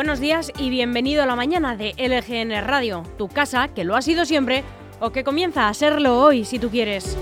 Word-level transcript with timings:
Buenos 0.00 0.18
días 0.18 0.50
y 0.58 0.70
bienvenido 0.70 1.22
a 1.22 1.26
la 1.26 1.36
mañana 1.36 1.76
de 1.76 1.92
LGN 1.98 2.66
Radio, 2.66 3.02
tu 3.18 3.28
casa 3.28 3.68
que 3.68 3.84
lo 3.84 3.96
ha 3.96 4.00
sido 4.00 4.24
siempre 4.24 4.64
o 4.98 5.10
que 5.12 5.24
comienza 5.24 5.68
a 5.68 5.74
serlo 5.74 6.22
hoy 6.22 6.46
si 6.46 6.58
tú 6.58 6.70
quieres. 6.70 7.18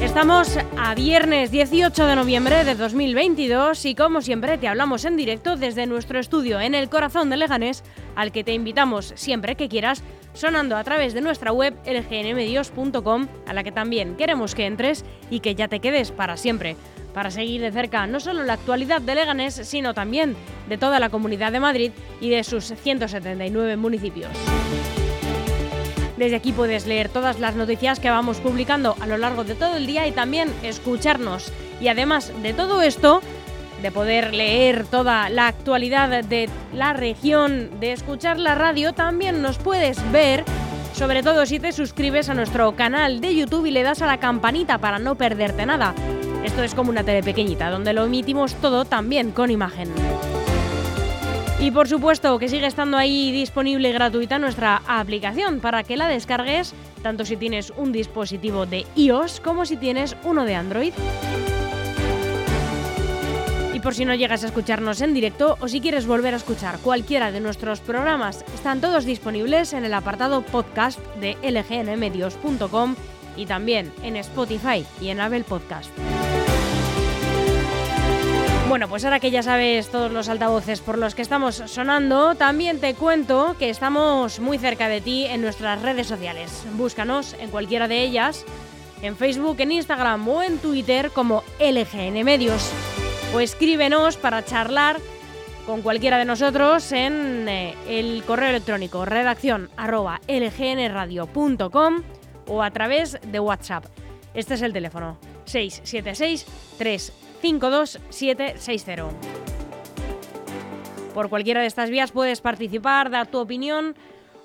Estamos 0.00 0.56
a 0.78 0.94
viernes 0.94 1.50
18 1.50 2.06
de 2.06 2.16
noviembre 2.16 2.64
de 2.64 2.76
2022 2.76 3.84
y 3.84 3.94
como 3.94 4.22
siempre 4.22 4.56
te 4.56 4.68
hablamos 4.68 5.04
en 5.04 5.18
directo 5.18 5.56
desde 5.56 5.86
nuestro 5.86 6.18
estudio 6.18 6.60
en 6.60 6.74
el 6.74 6.88
corazón 6.88 7.28
de 7.28 7.36
Leganés, 7.36 7.84
al 8.16 8.32
que 8.32 8.42
te 8.42 8.54
invitamos 8.54 9.12
siempre 9.14 9.54
que 9.54 9.68
quieras, 9.68 10.02
sonando 10.32 10.78
a 10.78 10.84
través 10.84 11.12
de 11.12 11.20
nuestra 11.20 11.52
web 11.52 11.74
lgnmedios.com, 11.84 13.28
a 13.46 13.52
la 13.52 13.62
que 13.62 13.70
también 13.70 14.16
queremos 14.16 14.54
que 14.54 14.64
entres 14.64 15.04
y 15.28 15.40
que 15.40 15.54
ya 15.54 15.68
te 15.68 15.80
quedes 15.80 16.10
para 16.10 16.38
siempre 16.38 16.74
para 17.14 17.30
seguir 17.30 17.60
de 17.60 17.72
cerca 17.72 18.06
no 18.06 18.20
solo 18.20 18.44
la 18.44 18.54
actualidad 18.54 19.00
de 19.00 19.14
Leganés, 19.14 19.54
sino 19.64 19.94
también 19.94 20.36
de 20.68 20.78
toda 20.78 21.00
la 21.00 21.10
Comunidad 21.10 21.52
de 21.52 21.60
Madrid 21.60 21.92
y 22.20 22.30
de 22.30 22.44
sus 22.44 22.64
179 22.64 23.76
municipios. 23.76 24.30
Desde 26.16 26.36
aquí 26.36 26.52
puedes 26.52 26.86
leer 26.86 27.08
todas 27.08 27.40
las 27.40 27.56
noticias 27.56 27.98
que 27.98 28.10
vamos 28.10 28.38
publicando 28.38 28.96
a 29.00 29.06
lo 29.06 29.16
largo 29.16 29.44
de 29.44 29.54
todo 29.54 29.76
el 29.76 29.86
día 29.86 30.06
y 30.06 30.12
también 30.12 30.48
escucharnos. 30.62 31.52
Y 31.80 31.88
además 31.88 32.32
de 32.42 32.52
todo 32.52 32.82
esto, 32.82 33.22
de 33.82 33.90
poder 33.90 34.32
leer 34.32 34.86
toda 34.86 35.28
la 35.30 35.48
actualidad 35.48 36.22
de 36.22 36.48
la 36.72 36.92
región, 36.92 37.80
de 37.80 37.92
escuchar 37.92 38.38
la 38.38 38.54
radio, 38.54 38.92
también 38.92 39.42
nos 39.42 39.58
puedes 39.58 39.98
ver, 40.12 40.44
sobre 40.94 41.24
todo 41.24 41.44
si 41.44 41.58
te 41.58 41.72
suscribes 41.72 42.28
a 42.28 42.34
nuestro 42.34 42.76
canal 42.76 43.20
de 43.20 43.34
YouTube 43.34 43.66
y 43.66 43.72
le 43.72 43.82
das 43.82 44.02
a 44.02 44.06
la 44.06 44.20
campanita 44.20 44.78
para 44.78 45.00
no 45.00 45.16
perderte 45.16 45.66
nada. 45.66 45.94
Esto 46.44 46.62
es 46.62 46.74
como 46.74 46.90
una 46.90 47.04
tele 47.04 47.22
pequeñita, 47.22 47.70
donde 47.70 47.92
lo 47.92 48.04
emitimos 48.04 48.54
todo 48.56 48.84
también 48.84 49.30
con 49.30 49.50
imagen. 49.50 49.88
Y 51.62 51.70
por 51.70 51.86
supuesto 51.86 52.40
que 52.40 52.48
sigue 52.48 52.66
estando 52.66 52.96
ahí 52.96 53.30
disponible 53.30 53.92
gratuita 53.92 54.40
nuestra 54.40 54.82
aplicación 54.88 55.60
para 55.60 55.84
que 55.84 55.96
la 55.96 56.08
descargues, 56.08 56.74
tanto 57.02 57.24
si 57.24 57.36
tienes 57.36 57.72
un 57.76 57.92
dispositivo 57.92 58.66
de 58.66 58.84
iOS 58.96 59.38
como 59.38 59.64
si 59.64 59.76
tienes 59.76 60.16
uno 60.24 60.44
de 60.44 60.56
Android. 60.56 60.92
Y 63.72 63.78
por 63.78 63.94
si 63.94 64.04
no 64.04 64.16
llegas 64.16 64.42
a 64.42 64.48
escucharnos 64.48 65.00
en 65.02 65.14
directo 65.14 65.56
o 65.60 65.68
si 65.68 65.80
quieres 65.80 66.04
volver 66.04 66.34
a 66.34 66.38
escuchar 66.38 66.80
cualquiera 66.80 67.30
de 67.30 67.38
nuestros 67.38 67.78
programas, 67.78 68.44
están 68.52 68.80
todos 68.80 69.04
disponibles 69.04 69.72
en 69.72 69.84
el 69.84 69.94
apartado 69.94 70.42
podcast 70.42 70.98
de 71.20 71.36
lgnmedios.com 71.42 72.96
y 73.36 73.46
también 73.46 73.92
en 74.02 74.16
Spotify 74.16 74.84
y 75.00 75.10
en 75.10 75.20
Apple 75.20 75.44
Podcast. 75.44 75.92
Bueno, 78.72 78.88
pues 78.88 79.04
ahora 79.04 79.20
que 79.20 79.30
ya 79.30 79.42
sabes 79.42 79.90
todos 79.90 80.10
los 80.10 80.30
altavoces 80.30 80.80
por 80.80 80.96
los 80.96 81.14
que 81.14 81.20
estamos 81.20 81.56
sonando, 81.66 82.36
también 82.36 82.80
te 82.80 82.94
cuento 82.94 83.54
que 83.58 83.68
estamos 83.68 84.40
muy 84.40 84.56
cerca 84.56 84.88
de 84.88 85.02
ti 85.02 85.26
en 85.26 85.42
nuestras 85.42 85.82
redes 85.82 86.06
sociales. 86.06 86.64
Búscanos 86.72 87.36
en 87.38 87.50
cualquiera 87.50 87.86
de 87.86 88.02
ellas, 88.02 88.46
en 89.02 89.14
Facebook, 89.14 89.56
en 89.60 89.72
Instagram 89.72 90.26
o 90.26 90.42
en 90.42 90.56
Twitter 90.56 91.10
como 91.10 91.44
LGN 91.60 92.24
Medios. 92.24 92.72
O 93.34 93.40
escríbenos 93.40 94.16
para 94.16 94.42
charlar 94.42 94.96
con 95.66 95.82
cualquiera 95.82 96.16
de 96.16 96.24
nosotros 96.24 96.92
en 96.92 97.46
eh, 97.50 97.74
el 97.86 98.24
correo 98.24 98.48
electrónico 98.48 99.04
redacción 99.04 99.68
arroba 99.76 100.22
lgnradio.com 100.26 102.02
o 102.46 102.62
a 102.62 102.70
través 102.70 103.18
de 103.20 103.38
WhatsApp. 103.38 103.84
Este 104.32 104.54
es 104.54 104.62
el 104.62 104.72
teléfono 104.72 105.18
676 105.44 106.46
3 106.78 107.21
52760. 107.42 109.08
Por 111.12 111.28
cualquiera 111.28 111.60
de 111.60 111.66
estas 111.66 111.90
vías 111.90 112.12
puedes 112.12 112.40
participar, 112.40 113.10
dar 113.10 113.26
tu 113.26 113.38
opinión 113.38 113.94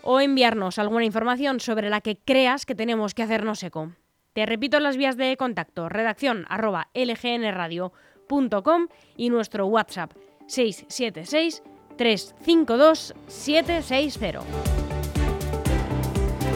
o 0.04 0.20
enviarnos 0.20 0.80
alguna 0.80 1.06
información 1.06 1.60
sobre 1.60 1.90
la 1.90 2.02
que 2.02 2.18
creas 2.18 2.66
que 2.66 2.76
tenemos 2.76 3.14
que 3.14 3.24
hacernos 3.24 3.64
eco. 3.64 3.94
Te 4.34 4.46
repito 4.46 4.80
las 4.80 4.98
vías 4.98 5.18
de 5.18 5.38
contacto, 5.38 5.90
redacción 5.90 6.46
lgnradio.com 6.94 8.88
y 9.16 9.30
nuestro 9.30 9.68
WhatsApp 9.68 10.12
676 10.48 11.64
352 11.98 13.16
760. 13.28 14.42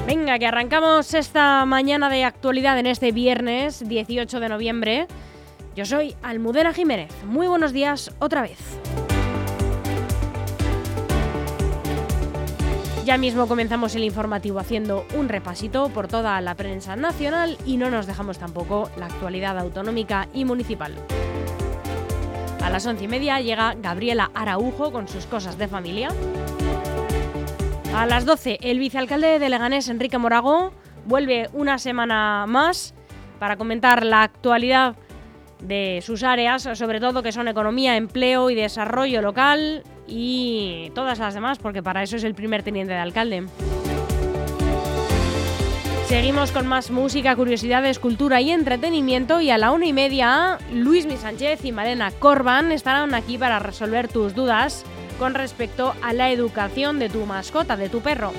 Venga, 0.05 0.37
que 0.37 0.45
arrancamos 0.45 1.13
esta 1.13 1.65
mañana 1.65 2.09
de 2.09 2.23
actualidad 2.23 2.77
en 2.77 2.85
este 2.85 3.11
viernes 3.11 3.87
18 3.87 4.39
de 4.39 4.49
noviembre. 4.49 5.07
Yo 5.73 5.85
soy 5.85 6.15
Almudena 6.21 6.73
Jiménez. 6.73 7.11
Muy 7.25 7.47
buenos 7.47 7.71
días 7.71 8.11
otra 8.19 8.41
vez. 8.41 8.59
Ya 13.05 13.17
mismo 13.17 13.47
comenzamos 13.47 13.95
el 13.95 14.03
informativo 14.03 14.59
haciendo 14.59 15.05
un 15.15 15.29
repasito 15.29 15.87
por 15.89 16.09
toda 16.09 16.39
la 16.41 16.55
prensa 16.55 16.97
nacional 16.97 17.57
y 17.65 17.77
no 17.77 17.89
nos 17.89 18.05
dejamos 18.05 18.37
tampoco 18.37 18.91
la 18.97 19.05
actualidad 19.05 19.57
autonómica 19.57 20.27
y 20.33 20.43
municipal. 20.43 20.93
A 22.61 22.69
las 22.69 22.85
once 22.85 23.05
y 23.05 23.07
media 23.07 23.39
llega 23.39 23.75
Gabriela 23.81 24.29
Araujo 24.35 24.91
con 24.91 25.07
sus 25.07 25.25
cosas 25.25 25.57
de 25.57 25.69
familia. 25.69 26.09
A 27.95 28.05
las 28.05 28.25
12, 28.25 28.59
el 28.61 28.77
vicealcalde 28.77 29.39
de 29.39 29.49
Leganés, 29.49 29.87
Enrique 29.87 30.17
Morago, 30.17 30.73
vuelve 31.05 31.49
una 31.53 31.79
semana 31.79 32.45
más 32.45 32.93
para 33.39 33.55
comentar 33.57 34.05
la 34.05 34.23
actualidad 34.23 34.95
de 35.61 36.01
sus 36.03 36.23
áreas, 36.23 36.63
sobre 36.73 36.99
todo 36.99 37.23
que 37.23 37.31
son 37.31 37.47
economía, 37.47 37.97
empleo 37.97 38.49
y 38.49 38.55
desarrollo 38.55 39.21
local 39.21 39.83
y 40.07 40.91
todas 40.95 41.19
las 41.19 41.33
demás, 41.33 41.59
porque 41.59 41.83
para 41.83 42.03
eso 42.03 42.15
es 42.15 42.23
el 42.23 42.35
primer 42.35 42.63
teniente 42.63 42.93
de 42.93 42.99
alcalde. 42.99 43.45
Seguimos 46.07 46.51
con 46.51 46.67
más 46.67 46.91
música, 46.91 47.37
curiosidades, 47.37 47.97
cultura 47.97 48.41
y 48.41 48.51
entretenimiento 48.51 49.39
y 49.39 49.49
a 49.49 49.57
la 49.57 49.71
una 49.71 49.85
y 49.85 49.93
media 49.93 50.57
Luis 50.73 51.05
Mi 51.05 51.15
Sánchez 51.15 51.63
y 51.63 51.71
Marena 51.71 52.11
Corban 52.11 52.73
estarán 52.73 53.13
aquí 53.13 53.37
para 53.37 53.59
resolver 53.59 54.09
tus 54.09 54.35
dudas 54.35 54.83
con 55.17 55.35
respecto 55.35 55.93
a 56.01 56.11
la 56.11 56.29
educación 56.29 56.99
de 56.99 57.07
tu 57.07 57.25
mascota, 57.25 57.77
de 57.77 57.87
tu 57.87 58.01
perro. 58.01 58.33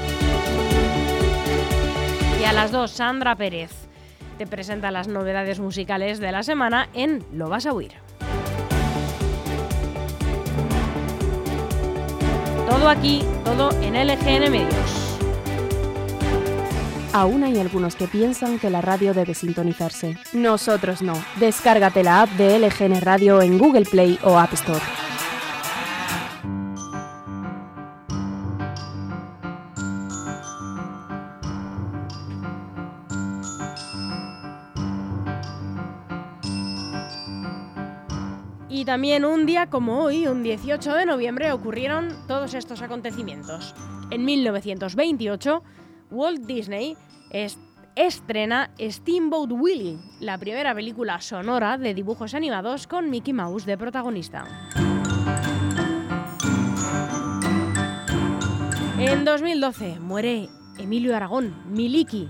Y 2.42 2.44
a 2.44 2.52
las 2.52 2.72
dos 2.72 2.90
Sandra 2.90 3.36
Pérez 3.36 3.88
te 4.42 4.46
presenta 4.48 4.90
las 4.90 5.06
novedades 5.06 5.60
musicales 5.60 6.18
de 6.18 6.32
la 6.32 6.42
semana 6.42 6.88
en 6.94 7.24
Lo 7.32 7.48
vas 7.48 7.64
a 7.64 7.72
oír. 7.72 7.92
Todo 12.68 12.88
aquí, 12.88 13.22
todo 13.44 13.70
en 13.82 13.94
LGN 13.94 14.50
Medios. 14.50 15.18
Aún 17.12 17.44
hay 17.44 17.60
algunos 17.60 17.94
que 17.94 18.08
piensan 18.08 18.58
que 18.58 18.68
la 18.68 18.80
radio 18.80 19.14
debe 19.14 19.34
sintonizarse. 19.34 20.16
Nosotros 20.32 21.02
no. 21.02 21.14
Descárgate 21.38 22.02
la 22.02 22.22
app 22.22 22.30
de 22.30 22.58
LGN 22.58 23.00
Radio 23.00 23.42
en 23.42 23.58
Google 23.58 23.84
Play 23.84 24.18
o 24.24 24.40
App 24.40 24.54
Store. 24.54 25.01
Y 38.74 38.86
también 38.86 39.26
un 39.26 39.44
día 39.44 39.68
como 39.68 40.02
hoy, 40.02 40.26
un 40.26 40.42
18 40.42 40.94
de 40.94 41.04
noviembre, 41.04 41.52
ocurrieron 41.52 42.08
todos 42.26 42.54
estos 42.54 42.80
acontecimientos. 42.80 43.74
En 44.10 44.24
1928, 44.24 45.62
Walt 46.10 46.46
Disney 46.46 46.96
estrena 47.94 48.70
Steamboat 48.80 49.52
Willie, 49.52 49.98
la 50.20 50.38
primera 50.38 50.74
película 50.74 51.20
sonora 51.20 51.76
de 51.76 51.92
dibujos 51.92 52.32
animados 52.32 52.86
con 52.86 53.10
Mickey 53.10 53.34
Mouse 53.34 53.66
de 53.66 53.76
protagonista. 53.76 54.46
En 58.98 59.26
2012 59.26 60.00
muere 60.00 60.48
Emilio 60.78 61.14
Aragón, 61.14 61.54
Miliki, 61.66 62.26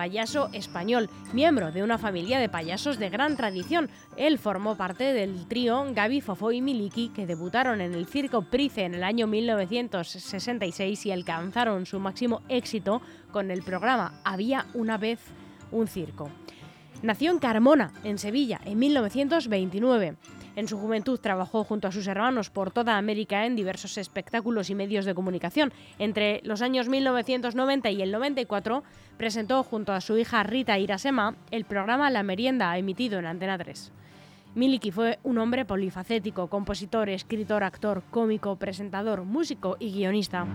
payaso 0.00 0.48
español, 0.54 1.10
miembro 1.34 1.72
de 1.72 1.82
una 1.82 1.98
familia 1.98 2.38
de 2.38 2.48
payasos 2.48 2.98
de 2.98 3.10
gran 3.10 3.36
tradición. 3.36 3.90
Él 4.16 4.38
formó 4.38 4.74
parte 4.74 5.12
del 5.12 5.46
trío 5.46 5.84
Gaby, 5.92 6.22
Fofo 6.22 6.52
y 6.52 6.62
Miliki 6.62 7.10
que 7.10 7.26
debutaron 7.26 7.82
en 7.82 7.92
el 7.92 8.06
Circo 8.06 8.40
Price 8.40 8.82
en 8.82 8.94
el 8.94 9.04
año 9.04 9.26
1966 9.26 11.04
y 11.04 11.12
alcanzaron 11.12 11.84
su 11.84 12.00
máximo 12.00 12.40
éxito 12.48 13.02
con 13.30 13.50
el 13.50 13.62
programa 13.62 14.22
Había 14.24 14.64
una 14.72 14.96
vez 14.96 15.20
un 15.70 15.86
circo. 15.86 16.30
Nació 17.02 17.30
en 17.30 17.38
Carmona, 17.38 17.92
en 18.02 18.16
Sevilla, 18.16 18.58
en 18.64 18.78
1929. 18.78 20.16
En 20.56 20.68
su 20.68 20.78
juventud 20.78 21.18
trabajó 21.20 21.64
junto 21.64 21.88
a 21.88 21.92
sus 21.92 22.06
hermanos 22.06 22.50
por 22.50 22.70
toda 22.70 22.96
América 22.96 23.46
en 23.46 23.56
diversos 23.56 23.98
espectáculos 23.98 24.70
y 24.70 24.74
medios 24.74 25.04
de 25.04 25.14
comunicación. 25.14 25.72
Entre 25.98 26.40
los 26.44 26.62
años 26.62 26.88
1990 26.88 27.90
y 27.90 28.02
el 28.02 28.12
94 28.12 28.82
presentó 29.16 29.62
junto 29.62 29.92
a 29.92 30.00
su 30.00 30.18
hija 30.18 30.42
Rita 30.42 30.78
Irasema 30.78 31.36
el 31.50 31.64
programa 31.64 32.10
La 32.10 32.22
Merienda 32.22 32.76
emitido 32.76 33.18
en 33.18 33.26
Antena 33.26 33.58
3. 33.58 33.92
Miliki 34.54 34.90
fue 34.90 35.18
un 35.22 35.38
hombre 35.38 35.64
polifacético, 35.64 36.48
compositor, 36.48 37.08
escritor, 37.08 37.62
actor, 37.62 38.02
cómico, 38.10 38.56
presentador, 38.56 39.22
músico 39.24 39.76
y 39.78 39.92
guionista. 39.92 40.46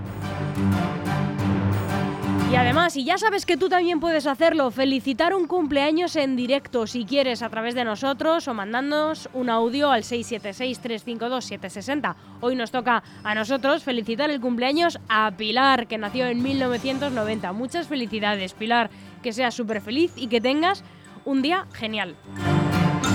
Y 2.55 2.57
además, 2.57 2.95
y 2.95 3.03
ya 3.03 3.17
sabes 3.17 3.45
que 3.45 3.57
tú 3.57 3.67
también 3.67 3.99
puedes 3.99 4.27
hacerlo, 4.27 4.71
felicitar 4.71 5.35
un 5.35 5.45
cumpleaños 5.45 6.15
en 6.15 6.37
directo 6.37 6.87
si 6.87 7.03
quieres 7.03 7.41
a 7.41 7.49
través 7.49 7.75
de 7.75 7.83
nosotros 7.83 8.47
o 8.47 8.53
mandándonos 8.53 9.27
un 9.33 9.49
audio 9.49 9.91
al 9.91 10.03
676-352-760. 10.03 12.15
Hoy 12.39 12.55
nos 12.55 12.71
toca 12.71 13.03
a 13.25 13.35
nosotros 13.35 13.83
felicitar 13.83 14.29
el 14.29 14.39
cumpleaños 14.39 15.01
a 15.09 15.33
Pilar, 15.35 15.87
que 15.87 15.97
nació 15.97 16.27
en 16.27 16.41
1990. 16.41 17.51
Muchas 17.51 17.87
felicidades, 17.87 18.53
Pilar, 18.53 18.89
que 19.21 19.33
seas 19.33 19.53
súper 19.53 19.81
feliz 19.81 20.13
y 20.15 20.27
que 20.27 20.39
tengas 20.39 20.85
un 21.25 21.41
día 21.41 21.65
genial. 21.73 22.15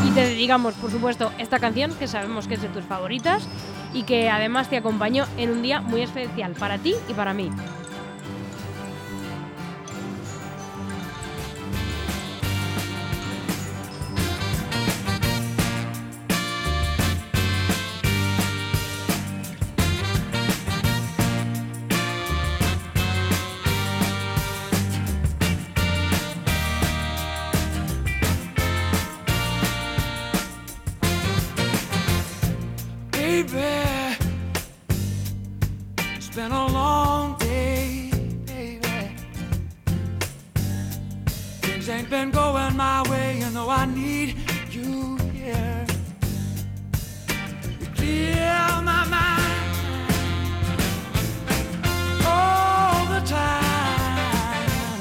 Y 0.07 0.11
te 0.11 0.21
dedicamos, 0.21 0.75
por 0.75 0.91
supuesto, 0.91 1.33
esta 1.39 1.59
canción 1.59 1.95
que 1.95 2.09
sabemos 2.09 2.47
que 2.47 2.57
es 2.57 2.63
de 2.63 2.69
tus 2.69 2.85
favoritas 2.85 3.49
y 3.95 4.03
que 4.03 4.29
además 4.29 4.69
te 4.69 4.77
acompañó 4.77 5.25
en 5.39 5.51
un 5.51 5.63
día 5.63 5.81
muy 5.81 6.03
especial 6.03 6.53
para 6.53 6.77
ti 6.77 6.93
y 7.09 7.15
para 7.15 7.33
mí. 7.33 7.49
I 43.81 43.87
need 43.87 44.37
you 44.71 45.17
here. 45.33 45.87
You 47.81 47.87
clear 47.97 48.53
my 48.85 49.05
mind 49.09 49.75
all 52.27 53.07
the 53.07 53.21
time. 53.27 55.01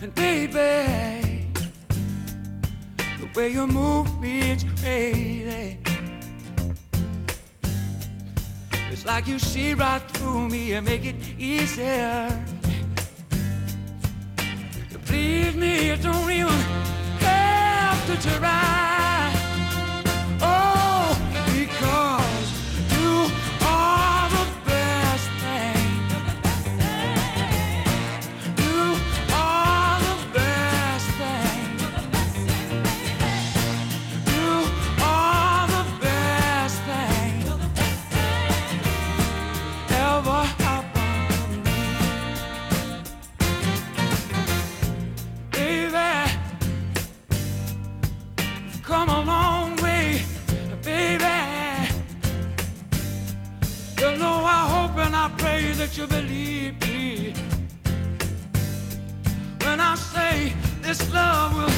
And 0.00 0.14
baby, 0.14 1.48
the 2.96 3.28
way 3.34 3.48
you 3.48 3.66
move 3.66 4.06
me—it's 4.20 4.66
crazy. 4.80 5.78
It's 8.92 9.04
like 9.04 9.26
you 9.26 9.40
see 9.40 9.74
right 9.74 10.02
through 10.12 10.48
me 10.48 10.74
and 10.74 10.86
make 10.86 11.04
it 11.04 11.16
easier. 11.36 12.30
You 14.92 14.98
please 15.06 15.56
me, 15.56 15.88
you 15.88 15.96
don't 15.96 16.30
even 16.30 16.81
to 18.16 18.38
try. 18.38 19.01
Say 60.02 60.52
this 60.82 61.00
love 61.12 61.54
will 61.54 61.71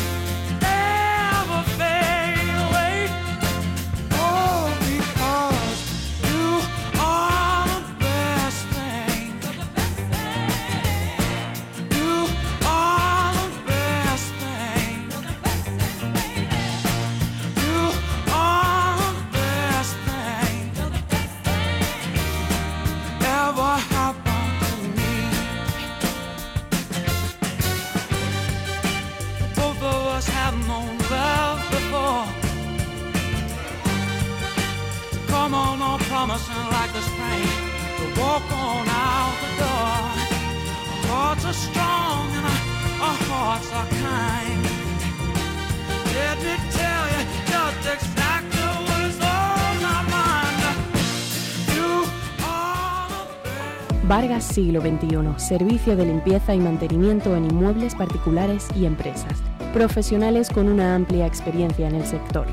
Vargas 54.08 54.44
Siglo 54.44 54.81
XXI, 54.81 55.19
servicio 55.36 55.96
de 55.96 56.06
limpieza 56.06 56.54
y 56.54 56.58
mantenimiento 56.58 57.36
en 57.36 57.44
inmuebles 57.44 57.94
particulares 57.94 58.69
y 58.74 58.86
empresas. 58.86 59.43
Profesionales 59.74 60.48
con 60.48 60.69
una 60.69 60.94
amplia 60.94 61.26
experiencia 61.26 61.88
en 61.88 61.96
el 61.96 62.06
sector. 62.06 62.46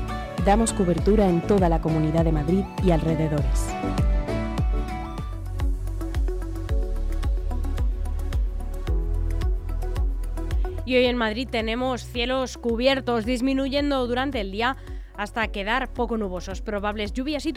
Damos 0.44 0.72
cobertura 0.72 1.28
en 1.28 1.40
toda 1.40 1.68
la 1.68 1.80
Comunidad 1.80 2.24
de 2.24 2.32
Madrid 2.32 2.64
y 2.82 2.90
alrededores. 2.90 3.72
Y 10.84 10.96
hoy 10.96 11.04
en 11.04 11.16
Madrid 11.16 11.46
tenemos 11.48 12.04
cielos 12.04 12.58
cubiertos, 12.58 13.24
disminuyendo 13.24 14.04
durante 14.08 14.40
el 14.40 14.50
día 14.50 14.76
hasta 15.16 15.46
quedar 15.46 15.92
poco 15.92 16.16
nubosos. 16.16 16.60
Probables 16.60 17.12
lluvias 17.12 17.46
y 17.46 17.52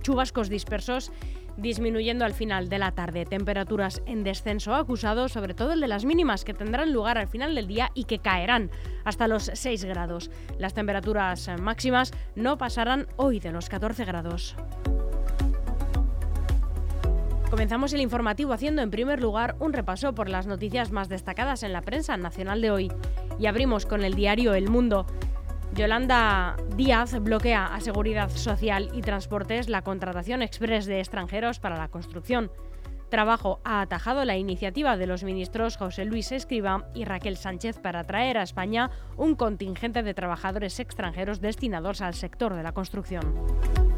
chubascos 0.00 0.48
dispersos 0.48 1.12
disminuyendo 1.60 2.24
al 2.24 2.34
final 2.34 2.68
de 2.68 2.78
la 2.78 2.92
tarde. 2.92 3.26
Temperaturas 3.26 4.02
en 4.06 4.24
descenso 4.24 4.74
acusado, 4.74 5.28
sobre 5.28 5.54
todo 5.54 5.72
el 5.72 5.80
de 5.80 5.88
las 5.88 6.04
mínimas, 6.04 6.44
que 6.44 6.54
tendrán 6.54 6.92
lugar 6.92 7.18
al 7.18 7.28
final 7.28 7.54
del 7.54 7.66
día 7.66 7.90
y 7.94 8.04
que 8.04 8.18
caerán 8.18 8.70
hasta 9.04 9.28
los 9.28 9.50
6 9.52 9.84
grados. 9.84 10.30
Las 10.58 10.74
temperaturas 10.74 11.50
máximas 11.60 12.12
no 12.34 12.58
pasarán 12.58 13.06
hoy 13.16 13.40
de 13.40 13.52
los 13.52 13.68
14 13.68 14.04
grados. 14.04 14.56
Comenzamos 17.50 17.92
el 17.92 18.00
informativo 18.00 18.52
haciendo 18.52 18.80
en 18.80 18.92
primer 18.92 19.20
lugar 19.20 19.56
un 19.58 19.72
repaso 19.72 20.14
por 20.14 20.28
las 20.28 20.46
noticias 20.46 20.92
más 20.92 21.08
destacadas 21.08 21.64
en 21.64 21.72
la 21.72 21.82
prensa 21.82 22.16
nacional 22.16 22.60
de 22.60 22.70
hoy. 22.70 22.92
Y 23.40 23.46
abrimos 23.46 23.86
con 23.86 24.04
el 24.04 24.14
diario 24.14 24.54
El 24.54 24.70
Mundo. 24.70 25.04
Yolanda 25.80 26.56
Díaz 26.76 27.18
bloquea 27.20 27.64
a 27.64 27.80
Seguridad 27.80 28.28
Social 28.28 28.90
y 28.92 29.00
Transportes 29.00 29.70
la 29.70 29.80
contratación 29.80 30.42
express 30.42 30.84
de 30.84 30.98
extranjeros 30.98 31.58
para 31.58 31.78
la 31.78 31.88
construcción. 31.88 32.52
Trabajo 33.08 33.60
ha 33.64 33.80
atajado 33.80 34.26
la 34.26 34.36
iniciativa 34.36 34.98
de 34.98 35.06
los 35.06 35.24
ministros 35.24 35.78
José 35.78 36.04
Luis 36.04 36.32
Escriba 36.32 36.90
y 36.94 37.06
Raquel 37.06 37.38
Sánchez 37.38 37.78
para 37.78 38.04
traer 38.04 38.36
a 38.36 38.42
España 38.42 38.90
un 39.16 39.34
contingente 39.34 40.02
de 40.02 40.12
trabajadores 40.12 40.78
extranjeros 40.80 41.40
destinados 41.40 42.02
al 42.02 42.12
sector 42.12 42.54
de 42.54 42.62
la 42.62 42.72
construcción. 42.72 43.89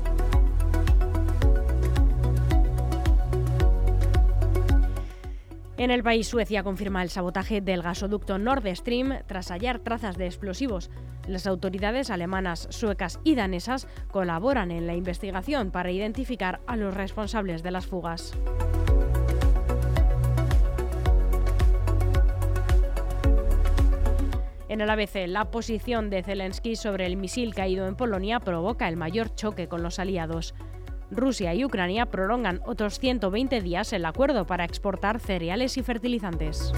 En 5.82 5.90
el 5.90 6.04
país, 6.04 6.28
Suecia 6.28 6.62
confirma 6.62 7.02
el 7.02 7.10
sabotaje 7.10 7.60
del 7.60 7.82
gasoducto 7.82 8.38
Nord 8.38 8.72
Stream 8.76 9.18
tras 9.26 9.50
hallar 9.50 9.80
trazas 9.80 10.16
de 10.16 10.26
explosivos. 10.26 10.92
Las 11.26 11.48
autoridades 11.48 12.08
alemanas, 12.08 12.68
suecas 12.70 13.18
y 13.24 13.34
danesas 13.34 13.88
colaboran 14.12 14.70
en 14.70 14.86
la 14.86 14.94
investigación 14.94 15.72
para 15.72 15.90
identificar 15.90 16.60
a 16.68 16.76
los 16.76 16.94
responsables 16.94 17.64
de 17.64 17.72
las 17.72 17.88
fugas. 17.88 18.32
En 24.68 24.80
el 24.80 24.88
ABC, 24.88 25.26
la 25.26 25.50
posición 25.50 26.10
de 26.10 26.22
Zelensky 26.22 26.76
sobre 26.76 27.06
el 27.06 27.16
misil 27.16 27.56
caído 27.56 27.88
en 27.88 27.96
Polonia 27.96 28.38
provoca 28.38 28.88
el 28.88 28.96
mayor 28.96 29.34
choque 29.34 29.66
con 29.66 29.82
los 29.82 29.98
aliados. 29.98 30.54
Rusia 31.12 31.54
y 31.54 31.64
Ucrania 31.64 32.06
prolongan 32.06 32.60
otros 32.64 32.98
120 32.98 33.60
días 33.60 33.92
el 33.92 34.04
acuerdo 34.04 34.46
para 34.46 34.64
exportar 34.64 35.20
cereales 35.20 35.76
y 35.76 35.82
fertilizantes. 35.82 36.72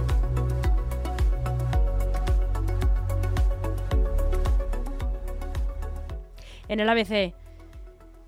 En 6.69 6.81
el 6.81 6.89
ABC, 6.89 7.35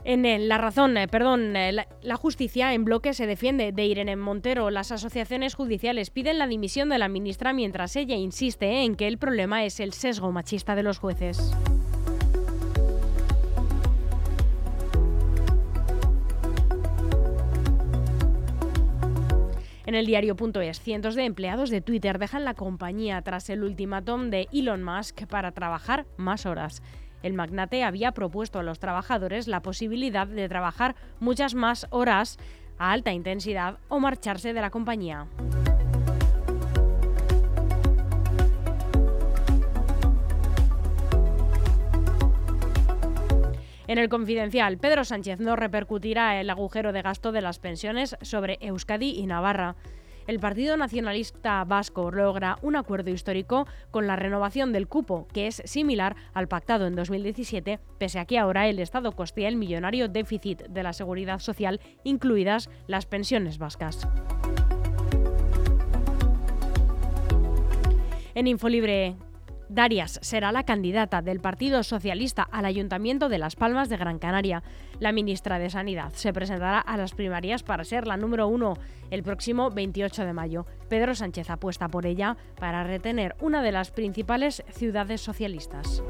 en 0.09 0.49
la 0.49 0.57
razón, 0.57 0.97
eh, 0.97 1.09
perdón, 1.09 1.57
eh, 1.57 1.73
la, 1.73 2.17
justicia 2.17 2.73
en 2.75 2.85
bloque 2.85 3.13
se 3.13 3.27
defiende 3.27 3.73
de 3.73 3.87
Irene 3.87 4.15
Montero. 4.15 4.71
Las 4.71 4.93
asociaciones 4.93 5.55
judiciales 5.55 6.11
piden 6.11 6.39
la 6.39 6.47
dimisión 6.47 6.89
de 6.91 6.99
la 6.99 7.09
ministra 7.09 7.53
mientras 7.53 7.97
ella 7.97 8.15
insiste 8.15 8.85
en 8.85 8.95
que 8.95 9.09
el 9.09 9.19
problema 9.19 9.65
es 9.65 9.81
el 9.81 9.93
sesgo 9.93 10.31
machista 10.31 10.77
de 10.77 10.85
los 10.85 10.99
jueces. 10.99 11.53
En 19.87 19.95
el 19.95 20.05
diario.es, 20.05 20.81
cientos 20.81 21.15
de 21.15 21.25
empleados 21.25 21.71
de 21.71 21.81
Twitter 21.81 22.19
dejan 22.19 22.45
la 22.45 22.55
compañía 22.55 23.23
tras 23.23 23.49
el 23.51 23.63
ultimátum 23.63 24.31
de 24.31 24.49
Elon 24.53 24.83
Musk 24.83 25.27
para 25.29 25.53
trabajar 25.53 26.07
más 26.17 26.45
horas. 26.45 26.83
El 27.23 27.35
magnate 27.35 27.85
había 27.85 28.11
propuesto 28.11 28.59
a 28.59 28.65
los 28.65 28.81
trabajadores 28.81 29.47
la 29.47 29.63
posibilidad 29.63 30.27
de 30.27 30.49
trabajar 30.49 30.97
muchas 31.21 31.55
más 31.55 31.87
horas 31.91 32.37
a 32.79 32.91
alta 32.91 33.13
intensidad 33.13 33.79
o 33.87 34.01
marcharse 34.01 34.53
de 34.53 34.61
la 34.61 34.71
compañía. 34.71 35.29
En 43.89 43.99
el 43.99 44.09
confidencial, 44.09 44.79
Pedro 44.79 45.05
Sánchez 45.05 45.39
no 45.39 45.55
repercutirá 45.55 46.41
el 46.41 46.51
agujero 46.51 46.93
de 46.93 47.03
gasto 47.03 47.31
de 47.31 47.41
las 47.41 47.61
pensiones 47.61 48.17
sobre 48.21 48.59
Euskadi 48.61 49.11
y 49.11 49.27
Navarra. 49.27 49.77
El 50.27 50.41
Partido 50.41 50.77
Nacionalista 50.77 51.63
Vasco 51.65 52.11
logra 52.11 52.59
un 52.63 52.75
acuerdo 52.75 53.11
histórico 53.11 53.69
con 53.93 54.09
la 54.09 54.17
renovación 54.17 54.73
del 54.73 54.89
cupo, 54.89 55.29
que 55.33 55.47
es 55.47 55.63
similar 55.65 56.17
al 56.35 56.49
pactado 56.49 56.89
en 56.89 56.97
2017, 56.97 57.79
pese 57.97 58.19
a 58.19 58.25
que 58.25 58.41
ahora 58.41 58.67
el 58.67 58.81
Estado 58.81 59.13
costea 59.13 59.49
el 59.49 59.55
millonario 59.55 60.09
déficit 60.09 60.63
de 60.63 60.83
la 60.83 60.93
seguridad 60.93 61.39
social, 61.39 61.81
incluidas 62.03 62.69
las 62.89 63.07
pensiones 63.07 63.59
vascas. 63.59 64.09
En 68.35 68.49
Infolibre, 68.49 69.15
Darias 69.69 70.21
será 70.23 70.53
la 70.53 70.65
candidata 70.65 71.23
del 71.23 71.41
Partido 71.41 71.83
Socialista 71.83 72.43
al 72.43 72.67
Ayuntamiento 72.67 73.29
de 73.29 73.39
Las 73.39 73.57
Palmas 73.57 73.89
de 73.89 73.97
Gran 73.97 74.19
Canaria. 74.19 74.63
La 75.01 75.13
ministra 75.13 75.59
de 75.59 75.71
Sanidad 75.71 76.13
se 76.15 76.33
presentará 76.33 76.79
a 76.79 76.97
las 76.97 77.15
primarias 77.15 77.63
para 77.65 77.85
ser 77.85 78.07
la 78.07 78.17
número 78.17 78.47
uno 78.47 78.75
el 79.11 79.23
próximo 79.23 79.71
28 79.71 80.25
de 80.25 80.33
mayo. 80.33 80.67
Pedro 80.89 81.15
Sánchez 81.15 81.51
apuesta 81.51 81.89
por 81.89 82.07
ella 82.07 82.37
para 82.61 82.85
retener 82.85 83.35
una 83.41 83.63
de 83.63 83.73
las 83.73 83.91
principales 83.91 84.63
ciudades 84.71 85.21
socialistas. 85.21 86.03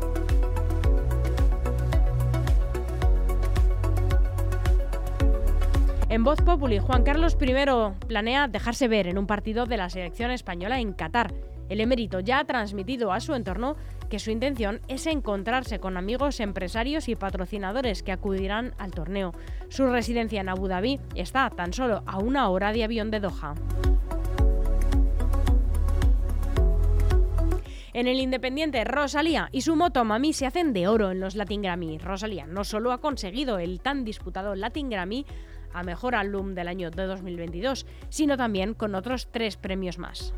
En 6.09 6.23
Voz 6.23 6.41
Populi, 6.41 6.79
Juan 6.79 7.03
Carlos 7.03 7.37
I 7.41 8.07
planea 8.07 8.49
dejarse 8.49 8.87
ver 8.87 9.09
en 9.09 9.19
un 9.19 9.27
partido 9.27 9.67
de 9.67 9.77
la 9.77 9.91
selección 9.91 10.31
española 10.31 10.79
en 10.79 10.93
Qatar. 10.93 11.35
El 11.69 11.81
emérito 11.81 12.21
ya 12.21 12.39
ha 12.39 12.45
transmitido 12.45 13.13
a 13.13 13.21
su 13.21 13.35
entorno 13.35 13.77
que 14.09 14.19
su 14.19 14.31
intención 14.31 14.81
es 14.89 15.07
encontrarse 15.07 15.79
con 15.79 15.97
amigos 15.97 16.41
empresarios 16.41 17.09
y 17.09 17.17
patrocinadores 17.17 18.03
que 18.03 18.13
acudirán 18.13 18.75
al 18.79 18.93
torneo. 18.93 19.33
Su 19.69 19.87
residencia 19.87 20.41
en 20.41 20.49
Abu 20.49 20.69
Dhabi 20.69 21.01
está 21.15 21.51
tan 21.51 21.73
solo 21.73 22.03
a 22.07 22.19
una 22.19 22.49
hora 22.49 22.73
de 22.73 22.85
avión 22.85 23.11
de 23.11 23.21
Doha. 23.21 23.55
En 27.97 28.09
el 28.09 28.21
Independiente, 28.21 28.85
Rosalía 28.85 29.49
y 29.53 29.63
su 29.63 29.75
moto 29.75 30.05
Mami 30.05 30.35
se 30.35 30.45
hacen 30.45 30.75
de 30.75 30.87
oro 30.87 31.11
en 31.11 31.19
los 31.19 31.35
Latin 31.35 31.63
Grammy. 31.63 31.97
Rosalía 31.97 32.47
no 32.47 32.63
solo 32.63 32.93
ha 32.93 33.01
conseguido 33.01 33.59
el 33.59 33.81
tan 33.81 34.05
disputado 34.05 34.55
Latin 34.55 34.91
Grammy 34.91 35.25
a 35.73 35.83
Mejor 35.83 36.15
Álbum 36.15 36.55
del 36.55 36.69
año 36.69 36.91
de 36.91 37.07
2022, 37.07 37.87
sino 38.11 38.37
también 38.37 38.75
con 38.75 38.95
otros 38.95 39.29
tres 39.33 39.57
premios 39.57 39.99
más. 39.99 40.35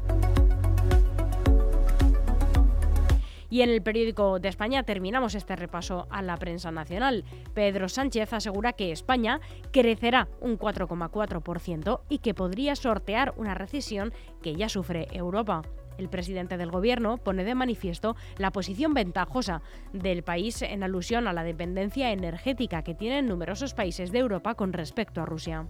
Y 3.51 3.63
en 3.63 3.71
el 3.71 3.83
periódico 3.83 4.39
de 4.39 4.49
España 4.49 4.83
terminamos 4.83 5.35
este 5.35 5.57
repaso 5.57 6.07
a 6.11 6.23
la 6.23 6.37
prensa 6.37 6.71
nacional. 6.71 7.25
Pedro 7.55 7.89
Sánchez 7.89 8.33
asegura 8.33 8.75
que 8.75 8.93
España 8.93 9.41
crecerá 9.73 10.29
un 10.41 10.59
4,4% 10.59 12.01
y 12.09 12.19
que 12.19 12.35
podría 12.35 12.77
sortear 12.77 13.35
una 13.37 13.55
recesión 13.55 14.13
que 14.43 14.55
ya 14.55 14.69
sufre 14.69 15.09
Europa. 15.13 15.63
El 15.97 16.09
presidente 16.09 16.57
del 16.57 16.71
gobierno 16.71 17.17
pone 17.17 17.43
de 17.43 17.57
manifiesto 17.57 18.15
la 18.37 18.53
posición 18.53 18.95
ventajosa 18.95 19.63
del 19.93 20.23
país 20.23 20.63
en 20.63 20.85
alusión 20.85 21.27
a 21.27 21.33
la 21.33 21.43
dependencia 21.43 22.13
energética 22.13 22.83
que 22.83 22.95
tienen 22.95 23.27
numerosos 23.27 23.75
países 23.75 24.13
de 24.13 24.21
Europa 24.21 24.55
con 24.55 24.73
respecto 24.73 25.21
a 25.21 25.27
Rusia. 25.27 25.67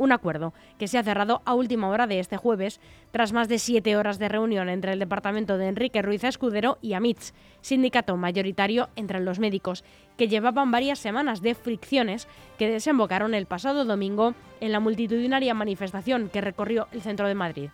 Un 0.00 0.12
acuerdo 0.12 0.54
que 0.78 0.88
se 0.88 0.96
ha 0.96 1.02
cerrado 1.02 1.42
a 1.44 1.52
última 1.52 1.90
hora 1.90 2.06
de 2.06 2.20
este 2.20 2.38
jueves, 2.38 2.80
tras 3.10 3.34
más 3.34 3.48
de 3.48 3.58
siete 3.58 3.98
horas 3.98 4.18
de 4.18 4.30
reunión 4.30 4.70
entre 4.70 4.94
el 4.94 4.98
departamento 4.98 5.58
de 5.58 5.68
Enrique 5.68 6.00
Ruiz 6.00 6.24
Escudero 6.24 6.78
y 6.80 6.94
AMITS, 6.94 7.34
sindicato 7.60 8.16
mayoritario 8.16 8.88
entre 8.96 9.20
los 9.20 9.38
médicos, 9.38 9.84
que 10.16 10.28
llevaban 10.28 10.70
varias 10.70 10.98
semanas 10.98 11.42
de 11.42 11.54
fricciones 11.54 12.28
que 12.58 12.70
desembocaron 12.70 13.34
el 13.34 13.44
pasado 13.44 13.84
domingo 13.84 14.32
en 14.60 14.72
la 14.72 14.80
multitudinaria 14.80 15.52
manifestación 15.52 16.30
que 16.30 16.40
recorrió 16.40 16.88
el 16.92 17.02
centro 17.02 17.28
de 17.28 17.34
Madrid. 17.34 17.70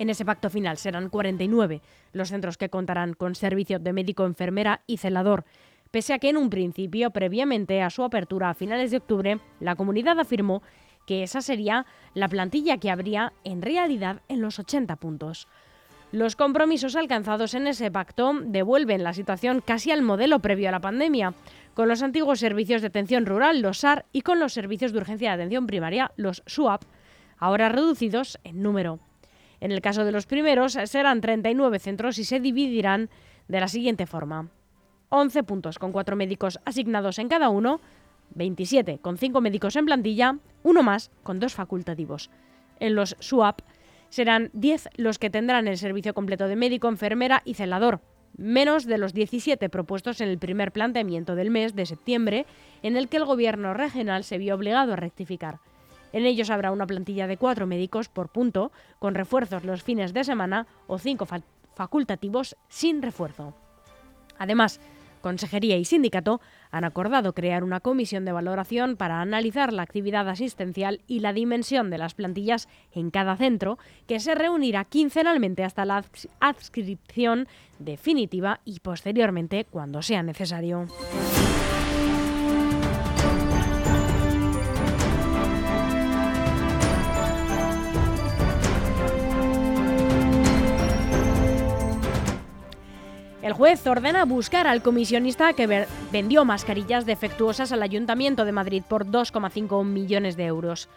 En 0.00 0.08
ese 0.08 0.24
pacto 0.24 0.48
final 0.48 0.78
serán 0.78 1.10
49 1.10 1.82
los 2.14 2.30
centros 2.30 2.56
que 2.56 2.70
contarán 2.70 3.12
con 3.12 3.34
servicio 3.34 3.78
de 3.78 3.92
médico, 3.92 4.24
enfermera 4.24 4.80
y 4.86 4.96
celador. 4.96 5.44
Pese 5.90 6.14
a 6.14 6.18
que 6.18 6.30
en 6.30 6.38
un 6.38 6.48
principio, 6.48 7.10
previamente 7.10 7.82
a 7.82 7.90
su 7.90 8.02
apertura 8.02 8.48
a 8.48 8.54
finales 8.54 8.90
de 8.90 8.96
octubre, 8.96 9.40
la 9.60 9.76
comunidad 9.76 10.18
afirmó 10.18 10.62
que 11.06 11.22
esa 11.22 11.42
sería 11.42 11.84
la 12.14 12.28
plantilla 12.28 12.78
que 12.78 12.90
habría 12.90 13.34
en 13.44 13.60
realidad 13.60 14.22
en 14.28 14.40
los 14.40 14.58
80 14.58 14.96
puntos. 14.96 15.48
Los 16.12 16.34
compromisos 16.34 16.96
alcanzados 16.96 17.52
en 17.52 17.66
ese 17.66 17.90
pacto 17.90 18.32
devuelven 18.42 19.04
la 19.04 19.12
situación 19.12 19.60
casi 19.60 19.90
al 19.90 20.00
modelo 20.00 20.38
previo 20.38 20.70
a 20.70 20.72
la 20.72 20.80
pandemia, 20.80 21.34
con 21.74 21.88
los 21.88 22.02
antiguos 22.02 22.40
servicios 22.40 22.80
de 22.80 22.86
atención 22.86 23.26
rural, 23.26 23.60
los 23.60 23.80
SAR, 23.80 24.06
y 24.12 24.22
con 24.22 24.40
los 24.40 24.54
servicios 24.54 24.92
de 24.92 24.98
urgencia 24.98 25.28
de 25.28 25.34
atención 25.34 25.66
primaria, 25.66 26.10
los 26.16 26.42
SUAP, 26.46 26.84
ahora 27.36 27.68
reducidos 27.68 28.38
en 28.44 28.62
número. 28.62 28.98
En 29.60 29.72
el 29.72 29.80
caso 29.80 30.04
de 30.04 30.12
los 30.12 30.26
primeros, 30.26 30.78
serán 30.84 31.20
39 31.20 31.78
centros 31.78 32.18
y 32.18 32.24
se 32.24 32.40
dividirán 32.40 33.10
de 33.48 33.60
la 33.60 33.68
siguiente 33.68 34.06
forma. 34.06 34.48
11 35.10 35.42
puntos 35.42 35.78
con 35.78 35.92
4 35.92 36.16
médicos 36.16 36.60
asignados 36.64 37.18
en 37.18 37.28
cada 37.28 37.48
uno, 37.50 37.80
27 38.34 38.98
con 38.98 39.18
5 39.18 39.40
médicos 39.40 39.76
en 39.76 39.86
plantilla, 39.86 40.38
uno 40.62 40.82
más 40.82 41.10
con 41.22 41.40
dos 41.40 41.54
facultativos. 41.54 42.30
En 42.78 42.94
los 42.94 43.16
SUAP 43.18 43.60
serán 44.08 44.50
10 44.52 44.88
los 44.96 45.18
que 45.18 45.30
tendrán 45.30 45.68
el 45.68 45.78
servicio 45.78 46.14
completo 46.14 46.48
de 46.48 46.56
médico, 46.56 46.88
enfermera 46.88 47.42
y 47.44 47.54
celador, 47.54 48.00
menos 48.36 48.86
de 48.86 48.98
los 48.98 49.12
17 49.12 49.68
propuestos 49.68 50.20
en 50.20 50.28
el 50.28 50.38
primer 50.38 50.72
planteamiento 50.72 51.34
del 51.34 51.50
mes 51.50 51.74
de 51.74 51.86
septiembre, 51.86 52.46
en 52.82 52.96
el 52.96 53.08
que 53.08 53.16
el 53.16 53.24
gobierno 53.24 53.74
regional 53.74 54.24
se 54.24 54.38
vio 54.38 54.54
obligado 54.54 54.92
a 54.92 54.96
rectificar. 54.96 55.58
En 56.12 56.26
ellos 56.26 56.50
habrá 56.50 56.72
una 56.72 56.86
plantilla 56.86 57.26
de 57.26 57.36
cuatro 57.36 57.66
médicos 57.66 58.08
por 58.08 58.28
punto, 58.28 58.72
con 58.98 59.14
refuerzos 59.14 59.64
los 59.64 59.82
fines 59.82 60.12
de 60.12 60.24
semana 60.24 60.66
o 60.86 60.98
cinco 60.98 61.26
facultativos 61.74 62.56
sin 62.68 63.02
refuerzo. 63.02 63.54
Además, 64.38 64.80
Consejería 65.20 65.76
y 65.76 65.84
Sindicato 65.84 66.40
han 66.70 66.84
acordado 66.84 67.34
crear 67.34 67.64
una 67.64 67.80
comisión 67.80 68.24
de 68.24 68.32
valoración 68.32 68.96
para 68.96 69.20
analizar 69.20 69.72
la 69.72 69.82
actividad 69.82 70.28
asistencial 70.28 71.00
y 71.06 71.20
la 71.20 71.32
dimensión 71.32 71.90
de 71.90 71.98
las 71.98 72.14
plantillas 72.14 72.68
en 72.92 73.10
cada 73.10 73.36
centro, 73.36 73.78
que 74.06 74.20
se 74.20 74.34
reunirá 74.34 74.84
quincenalmente 74.84 75.64
hasta 75.64 75.84
la 75.84 76.04
adscripción 76.40 77.48
definitiva 77.78 78.60
y 78.64 78.80
posteriormente 78.80 79.66
cuando 79.70 80.02
sea 80.02 80.22
necesario. 80.22 80.86
El 93.42 93.54
juez 93.54 93.86
ordena 93.86 94.26
buscar 94.26 94.66
al 94.66 94.82
comisionista 94.82 95.54
que 95.54 95.86
vendió 96.12 96.44
mascarillas 96.44 97.06
defectuosas 97.06 97.72
al 97.72 97.82
Ayuntamiento 97.82 98.44
de 98.44 98.52
Madrid 98.52 98.82
por 98.86 99.06
2,5 99.06 99.82
millones 99.82 100.36
de 100.36 100.44
euros. 100.44 100.90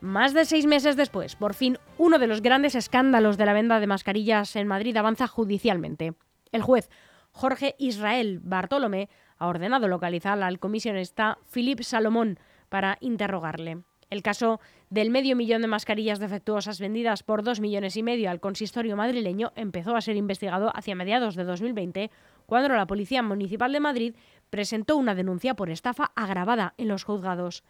Más 0.00 0.32
de 0.32 0.46
seis 0.46 0.64
meses 0.64 0.96
después, 0.96 1.36
por 1.36 1.52
fin, 1.52 1.78
uno 1.98 2.18
de 2.18 2.28
los 2.28 2.40
grandes 2.40 2.74
escándalos 2.74 3.36
de 3.36 3.44
la 3.44 3.52
venta 3.52 3.78
de 3.78 3.86
mascarillas 3.86 4.56
en 4.56 4.68
Madrid 4.68 4.96
avanza 4.96 5.26
judicialmente. 5.26 6.14
El 6.50 6.62
juez 6.62 6.88
Jorge 7.32 7.74
Israel 7.78 8.40
Bartolomé 8.42 9.10
ha 9.36 9.46
ordenado 9.46 9.86
localizar 9.86 10.42
al 10.42 10.58
comisionista 10.58 11.36
Philip 11.52 11.82
Salomón 11.82 12.38
para 12.70 12.96
interrogarle. 13.00 13.82
El 14.08 14.22
caso 14.22 14.60
del 14.88 15.10
medio 15.10 15.34
millón 15.34 15.62
de 15.62 15.68
mascarillas 15.68 16.20
defectuosas 16.20 16.78
vendidas 16.78 17.24
por 17.24 17.42
dos 17.42 17.60
millones 17.60 17.96
y 17.96 18.02
medio 18.04 18.30
al 18.30 18.40
consistorio 18.40 18.96
madrileño 18.96 19.52
empezó 19.56 19.96
a 19.96 20.00
ser 20.00 20.16
investigado 20.16 20.70
hacia 20.74 20.94
mediados 20.94 21.34
de 21.34 21.44
2020, 21.44 22.10
cuando 22.46 22.68
la 22.68 22.86
Policía 22.86 23.22
Municipal 23.22 23.72
de 23.72 23.80
Madrid 23.80 24.14
presentó 24.48 24.96
una 24.96 25.16
denuncia 25.16 25.54
por 25.54 25.70
estafa 25.70 26.12
agravada 26.14 26.74
en 26.78 26.86
los 26.86 27.02
juzgados. 27.02 27.64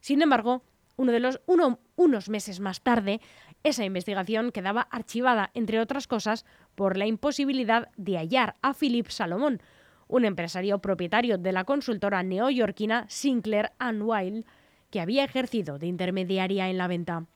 Sin 0.00 0.20
embargo, 0.20 0.62
unos 0.96 2.28
meses 2.28 2.60
más 2.60 2.82
tarde, 2.82 3.20
esa 3.62 3.84
investigación 3.84 4.52
quedaba 4.52 4.82
archivada, 4.90 5.50
entre 5.54 5.80
otras 5.80 6.06
cosas, 6.06 6.44
por 6.74 6.98
la 6.98 7.06
imposibilidad 7.06 7.88
de 7.96 8.18
hallar 8.18 8.56
a 8.60 8.74
Philip 8.74 9.08
Salomón, 9.08 9.62
un 10.06 10.24
empresario 10.24 10.80
propietario 10.80 11.38
de 11.38 11.52
la 11.52 11.64
consultora 11.64 12.22
neoyorquina 12.22 13.06
Sinclair 13.08 13.72
Wild, 13.80 14.44
que 14.90 15.00
había 15.00 15.24
ejercido 15.24 15.78
de 15.78 15.86
intermediaria 15.86 16.68
en 16.68 16.78
la 16.78 16.88
venta. 16.88 17.26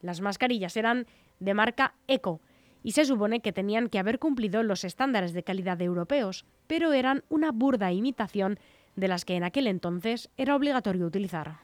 Las 0.00 0.20
mascarillas 0.20 0.76
eran 0.76 1.06
de 1.40 1.54
marca 1.54 1.94
Eco 2.08 2.40
y 2.82 2.92
se 2.92 3.04
supone 3.04 3.40
que 3.40 3.52
tenían 3.52 3.88
que 3.88 3.98
haber 3.98 4.18
cumplido 4.18 4.62
los 4.62 4.84
estándares 4.84 5.32
de 5.32 5.42
calidad 5.42 5.80
europeos, 5.80 6.44
pero 6.66 6.92
eran 6.92 7.24
una 7.28 7.50
burda 7.50 7.92
imitación 7.92 8.58
de 8.94 9.08
las 9.08 9.24
que 9.24 9.34
en 9.34 9.44
aquel 9.44 9.66
entonces 9.66 10.30
era 10.36 10.56
obligatorio 10.56 11.06
utilizar. 11.06 11.58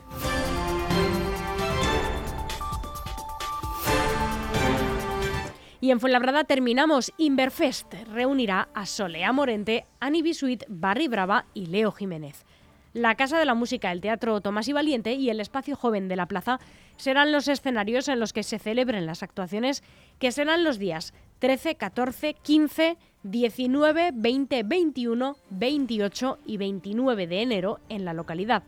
Y 5.83 5.91
en 5.91 5.99
Fuenlabrada 5.99 6.45
terminamos. 6.45 7.13
Inverfest 7.17 7.93
reunirá 8.13 8.69
a 8.73 8.87
Solea 8.87 9.33
Morente, 9.33 9.87
Annie 9.99 10.23
Bisuit, 10.23 10.63
Barry 10.69 11.09
Brava 11.09 11.47
y 11.55 11.67
Leo 11.67 11.91
Jiménez. 11.91 12.45
La 12.95 13.15
Casa 13.15 13.39
de 13.39 13.47
la 13.47 13.55
Música, 13.55 13.91
el 13.91 14.03
Teatro 14.03 14.43
Tomás 14.43 14.69
y 14.69 14.75
Valiente 14.75 15.15
y 15.15 15.31
el 15.31 15.41
Espacio 15.41 15.77
Joven 15.77 16.09
de 16.09 16.17
la 16.17 16.27
Plaza 16.27 16.61
serán 16.97 17.33
los 17.33 17.49
escenarios 17.49 18.07
en 18.09 18.21
los 18.21 18.35
que 18.35 18.43
se 18.43 18.59
celebren 18.59 19.07
las 19.07 19.23
actuaciones, 19.23 19.83
que 20.19 20.31
serán 20.31 20.63
los 20.63 20.79
días 20.79 21.15
13, 21.39 21.77
14, 21.77 22.35
15, 22.35 22.99
19, 23.23 24.11
20, 24.13 24.63
21, 24.65 25.37
28 25.49 26.39
y 26.45 26.57
29 26.59 27.27
de 27.27 27.41
enero 27.41 27.81
en 27.89 28.05
la 28.05 28.13
localidad. 28.13 28.63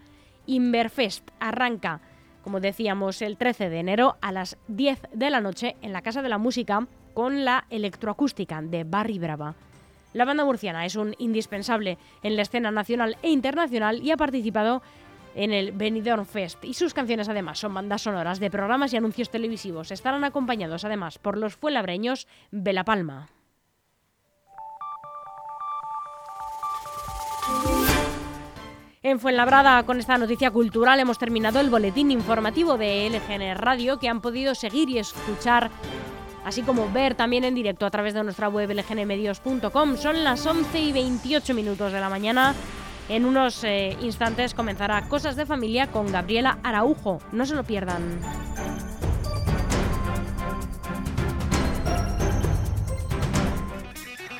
Inverfest 0.46 1.28
arranca, 1.38 2.00
como 2.42 2.60
decíamos, 2.60 3.20
el 3.20 3.36
13 3.36 3.68
de 3.68 3.78
enero 3.78 4.16
a 4.22 4.32
las 4.32 4.56
10 4.68 5.02
de 5.12 5.28
la 5.28 5.42
noche 5.42 5.76
en 5.82 5.92
la 5.92 6.00
Casa 6.00 6.22
de 6.22 6.30
la 6.30 6.38
Música 6.38 6.88
con 7.12 7.44
la 7.44 7.66
electroacústica 7.68 8.62
de 8.62 8.84
Barry 8.84 9.18
Brava. 9.18 9.54
La 10.14 10.24
banda 10.24 10.44
murciana 10.44 10.86
es 10.86 10.94
un 10.96 11.14
indispensable 11.18 11.98
en 12.22 12.36
la 12.36 12.42
escena 12.42 12.70
nacional 12.70 13.18
e 13.22 13.30
internacional 13.30 14.00
y 14.00 14.12
ha 14.12 14.16
participado 14.16 14.80
en 15.34 15.52
el 15.52 15.72
Benidorm 15.72 16.24
Fest 16.24 16.64
y 16.64 16.74
sus 16.74 16.94
canciones 16.94 17.28
además 17.28 17.58
son 17.58 17.74
bandas 17.74 18.02
sonoras 18.02 18.38
de 18.38 18.50
programas 18.50 18.92
y 18.92 18.96
anuncios 18.96 19.30
televisivos. 19.30 19.90
Estarán 19.90 20.22
acompañados 20.22 20.84
además 20.84 21.18
por 21.18 21.36
los 21.36 21.56
fuelabreños 21.56 22.28
Bela 22.52 22.84
Palma. 22.84 23.28
En 29.02 29.20
Fuenlabrada, 29.20 29.82
con 29.82 29.98
esta 29.98 30.16
noticia 30.16 30.50
cultural, 30.50 30.98
hemos 30.98 31.18
terminado 31.18 31.60
el 31.60 31.68
boletín 31.68 32.10
informativo 32.10 32.78
de 32.78 33.10
LGN 33.10 33.54
Radio 33.56 33.98
que 33.98 34.08
han 34.08 34.22
podido 34.22 34.54
seguir 34.54 34.88
y 34.88 34.98
escuchar 34.98 35.70
así 36.44 36.62
como 36.62 36.90
ver 36.92 37.14
también 37.14 37.44
en 37.44 37.54
directo 37.54 37.86
a 37.86 37.90
través 37.90 38.14
de 38.14 38.22
nuestra 38.22 38.48
web 38.48 38.70
lgnmedios.com. 38.70 39.96
Son 39.96 40.24
las 40.24 40.46
11 40.46 40.80
y 40.80 40.92
28 40.92 41.54
minutos 41.54 41.92
de 41.92 42.00
la 42.00 42.08
mañana. 42.08 42.54
En 43.08 43.26
unos 43.26 43.64
eh, 43.64 43.96
instantes 44.00 44.54
comenzará 44.54 45.08
Cosas 45.08 45.36
de 45.36 45.46
Familia 45.46 45.88
con 45.88 46.10
Gabriela 46.10 46.58
Araujo. 46.62 47.20
No 47.32 47.44
se 47.44 47.54
lo 47.54 47.64
pierdan. 47.64 48.20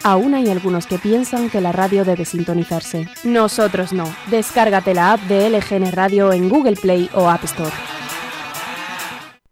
Aún 0.02 0.34
hay 0.34 0.50
algunos 0.50 0.86
que 0.86 0.98
piensan 0.98 1.48
que 1.48 1.62
la 1.62 1.72
radio 1.72 2.04
debe 2.04 2.26
sintonizarse. 2.26 3.08
Nosotros 3.24 3.94
no. 3.94 4.04
Descárgate 4.30 4.92
la 4.92 5.14
app 5.14 5.20
de 5.22 5.48
LGN 5.48 5.92
Radio 5.92 6.30
en 6.32 6.50
Google 6.50 6.76
Play 6.76 7.08
o 7.14 7.30
App 7.30 7.44
Store. 7.44 7.72